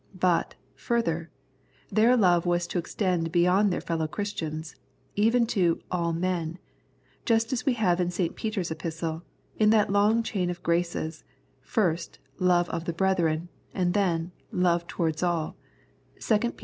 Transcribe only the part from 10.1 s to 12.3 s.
chain of graces, first,